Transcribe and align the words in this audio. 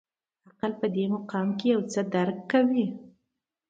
عقل 0.47 0.71
په 0.81 0.87
دې 0.95 1.05
مقام 1.15 1.47
کې 1.57 1.65
یو 1.73 1.81
څه 1.91 2.01
درک 2.13 2.37
کوي. 2.51 2.85